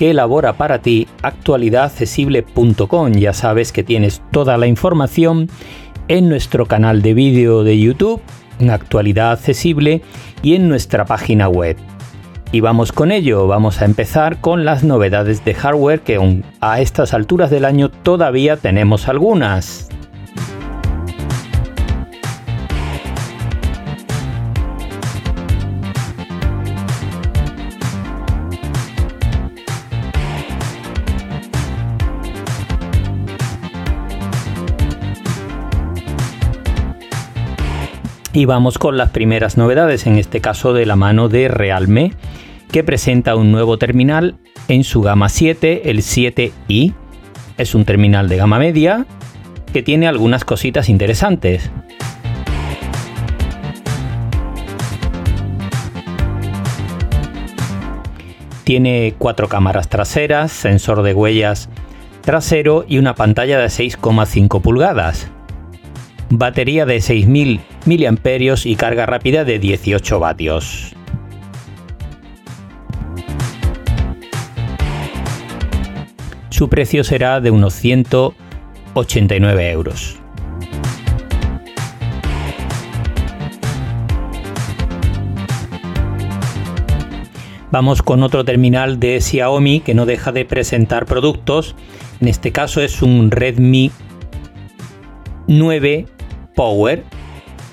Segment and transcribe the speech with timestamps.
[0.00, 3.12] que elabora para ti actualidadaccesible.com.
[3.12, 5.50] Ya sabes que tienes toda la información
[6.08, 8.22] en nuestro canal de vídeo de YouTube,
[8.60, 10.00] en Actualidad Accesible
[10.42, 11.76] y en nuestra página web.
[12.50, 17.12] Y vamos con ello, vamos a empezar con las novedades de hardware que a estas
[17.12, 19.90] alturas del año todavía tenemos algunas.
[38.40, 42.14] Y vamos con las primeras novedades, en este caso de la mano de Realme,
[42.72, 44.38] que presenta un nuevo terminal
[44.68, 46.94] en su gama 7, el 7i.
[47.58, 49.04] Es un terminal de gama media
[49.74, 51.70] que tiene algunas cositas interesantes.
[58.64, 61.68] Tiene cuatro cámaras traseras, sensor de huellas
[62.22, 65.30] trasero y una pantalla de 6,5 pulgadas
[66.30, 70.94] batería de 6.000 mAh y carga rápida de 18 vatios.
[76.50, 80.20] Su precio será de unos 189 euros.
[87.72, 91.74] Vamos con otro terminal de Xiaomi que no deja de presentar productos.
[92.20, 93.90] En este caso es un Redmi
[95.46, 96.06] 9
[96.54, 97.04] Power,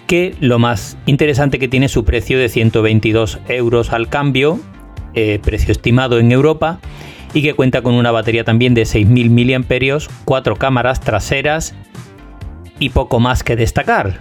[0.08, 4.60] que lo más interesante que tiene su precio de 122 euros al cambio,
[5.14, 6.80] eh, precio estimado en Europa,
[7.34, 11.76] y que cuenta con una batería también de 6.000 mAh, cuatro cámaras traseras
[12.80, 14.20] y poco más que destacar.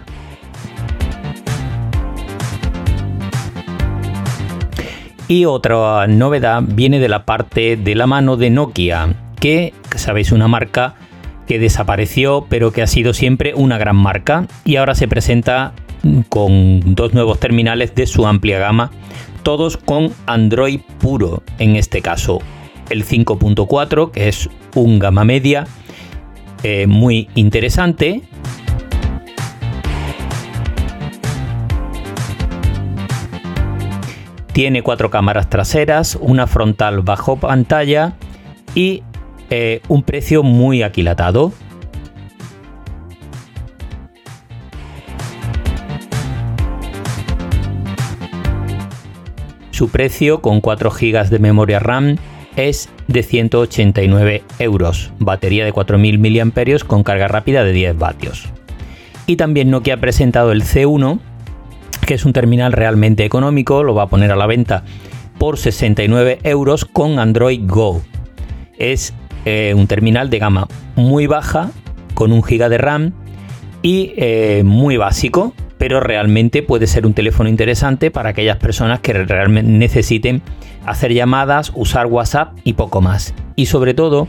[5.29, 10.47] Y otra novedad viene de la parte de la mano de Nokia, que sabéis una
[10.47, 10.95] marca
[11.47, 15.73] que desapareció pero que ha sido siempre una gran marca y ahora se presenta
[16.29, 18.91] con dos nuevos terminales de su amplia gama,
[19.43, 22.39] todos con Android puro en este caso.
[22.89, 25.65] El 5.4 que es un gama media
[26.63, 28.21] eh, muy interesante.
[34.53, 38.13] Tiene cuatro cámaras traseras, una frontal bajo pantalla
[38.73, 39.03] y
[39.49, 41.51] eh, un precio muy aquilatado.
[49.71, 52.17] Su precio con 4 GB de memoria RAM
[52.55, 58.49] es de 189 euros, batería de 4000 mAh con carga rápida de 10 vatios.
[59.27, 61.19] Y también Nokia ha presentado el C1,
[62.07, 64.83] que es un terminal realmente económico, lo va a poner a la venta
[65.37, 68.01] por 69 euros con Android Go.
[68.79, 69.13] Es
[69.49, 71.71] eh, un terminal de gama muy baja,
[72.15, 73.13] con un giga de RAM
[73.81, 79.13] y eh, muy básico, pero realmente puede ser un teléfono interesante para aquellas personas que
[79.13, 80.41] realmente necesiten
[80.85, 83.33] hacer llamadas, usar WhatsApp y poco más.
[83.55, 84.27] Y sobre todo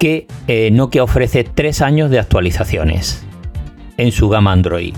[0.00, 3.24] que eh, Nokia ofrece tres años de actualizaciones
[3.98, 4.96] en su gama Android.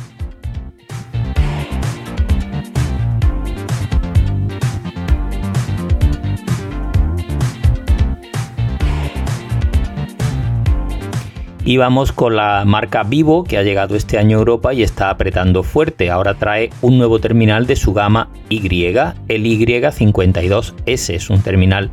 [11.70, 15.08] Y vamos con la marca Vivo que ha llegado este año a Europa y está
[15.08, 16.10] apretando fuerte.
[16.10, 21.14] Ahora trae un nuevo terminal de su gama Y, el Y52S.
[21.14, 21.92] Es un terminal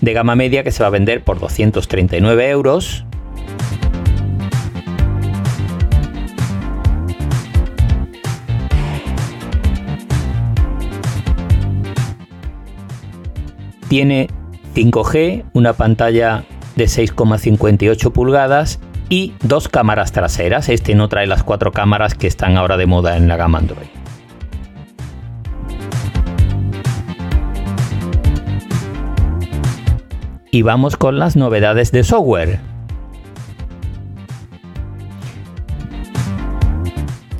[0.00, 3.04] de gama media que se va a vender por 239 euros.
[13.88, 14.28] Tiene
[14.74, 16.44] 5G, una pantalla
[16.76, 20.68] de 6,58 pulgadas y dos cámaras traseras.
[20.68, 23.86] Este no trae las cuatro cámaras que están ahora de moda en la gama Android.
[30.50, 32.60] Y vamos con las novedades de software.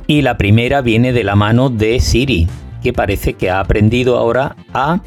[0.05, 2.47] Y la primera viene de la mano de Siri,
[2.81, 5.01] que parece que ha aprendido ahora a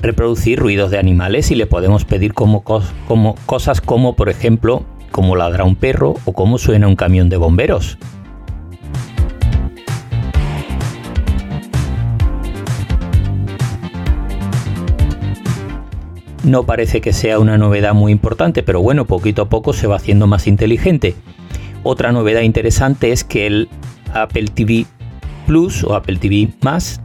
[0.00, 4.84] reproducir ruidos de animales y le podemos pedir como, como cosas como, por ejemplo,
[5.16, 7.96] cómo ladra un perro o cómo suena un camión de bomberos.
[16.44, 19.96] No parece que sea una novedad muy importante, pero bueno, poquito a poco se va
[19.96, 21.14] haciendo más inteligente.
[21.82, 23.70] Otra novedad interesante es que el
[24.12, 24.84] Apple TV
[25.46, 27.00] Plus o Apple TV Más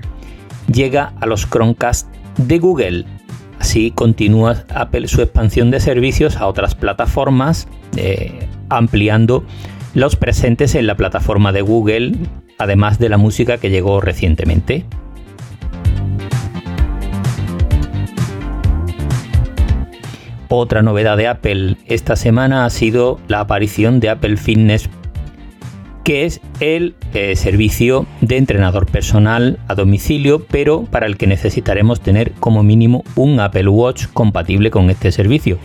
[0.67, 3.05] llega a los Chromecast de Google.
[3.61, 9.43] Así continúa Apple su expansión de servicios a otras plataformas, eh, ampliando
[9.93, 12.13] los presentes en la plataforma de Google,
[12.57, 14.83] además de la música que llegó recientemente.
[20.49, 24.89] Otra novedad de Apple esta semana ha sido la aparición de Apple Fitness,
[26.11, 32.01] que es el eh, servicio de entrenador personal a domicilio, pero para el que necesitaremos
[32.01, 35.57] tener como mínimo un Apple Watch compatible con este servicio.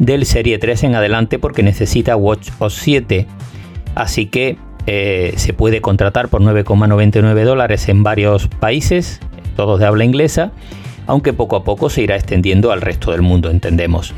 [0.00, 3.28] Del Serie 3 en adelante porque necesita Watch OS 7.
[3.94, 4.56] Así que
[4.88, 9.20] eh, se puede contratar por 9,99 dólares en varios países,
[9.54, 10.50] todos de habla inglesa
[11.06, 14.14] aunque poco a poco se irá extendiendo al resto del mundo, entendemos.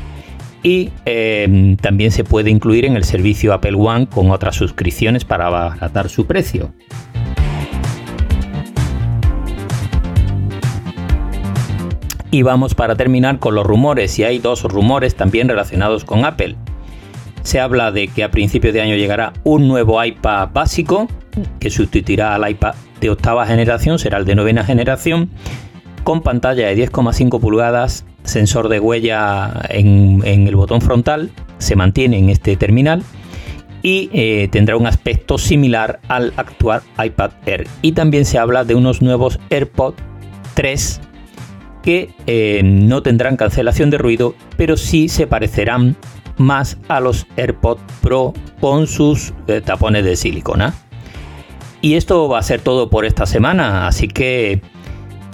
[0.63, 5.47] Y em, también se puede incluir en el servicio Apple One con otras suscripciones para
[5.47, 6.73] abaratar su precio.
[12.29, 16.57] Y vamos para terminar con los rumores, y hay dos rumores también relacionados con Apple.
[17.41, 21.07] Se habla de que a principios de año llegará un nuevo iPad básico,
[21.59, 25.29] que sustituirá al iPad de octava generación, será el de novena generación,
[26.03, 32.29] con pantalla de 10,5 pulgadas, sensor de huella en, el botón frontal, se mantiene en
[32.29, 33.03] este terminal
[33.81, 37.67] y eh, tendrá un aspecto similar al actual iPad Air.
[37.81, 39.97] Y también se habla de unos nuevos AirPods
[40.55, 41.01] 3
[41.83, 45.95] que eh, no tendrán cancelación de ruido, pero sí se parecerán
[46.37, 50.73] más a los AirPods Pro con sus eh, tapones de silicona.
[51.79, 54.61] Y esto va a ser todo por esta semana, así que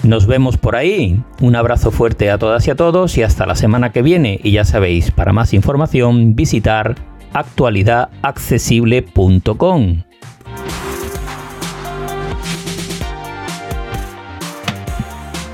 [0.03, 1.23] nos vemos por ahí.
[1.41, 4.41] Un abrazo fuerte a todas y a todos y hasta la semana que viene.
[4.44, 6.95] Y ya sabéis, para más información visitar
[7.33, 10.03] actualidadaccesible.com.